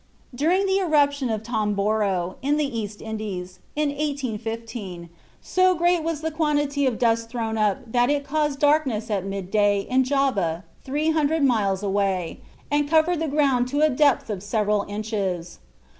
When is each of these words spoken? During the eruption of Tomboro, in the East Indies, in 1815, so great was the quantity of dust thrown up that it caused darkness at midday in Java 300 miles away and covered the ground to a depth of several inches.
During 0.33 0.65
the 0.65 0.79
eruption 0.79 1.29
of 1.29 1.43
Tomboro, 1.43 2.35
in 2.41 2.57
the 2.57 2.65
East 2.65 3.03
Indies, 3.03 3.59
in 3.75 3.89
1815, 3.89 5.09
so 5.43 5.75
great 5.75 6.01
was 6.01 6.21
the 6.21 6.31
quantity 6.31 6.87
of 6.87 6.97
dust 6.97 7.29
thrown 7.29 7.55
up 7.55 7.91
that 7.91 8.09
it 8.09 8.23
caused 8.23 8.57
darkness 8.59 9.11
at 9.11 9.23
midday 9.25 9.81
in 9.81 10.03
Java 10.03 10.63
300 10.83 11.43
miles 11.43 11.83
away 11.83 12.39
and 12.71 12.89
covered 12.89 13.19
the 13.19 13.27
ground 13.27 13.67
to 13.67 13.81
a 13.81 13.91
depth 13.91 14.31
of 14.31 14.41
several 14.41 14.85
inches. 14.89 15.59